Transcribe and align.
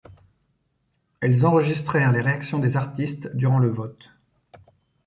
Elles 1.21 1.45
enregistrèrent 1.45 2.11
les 2.11 2.23
réactions 2.23 2.57
des 2.57 2.75
artistes 2.75 3.29
durant 3.35 3.59
le 3.59 3.69
vote. 3.69 4.09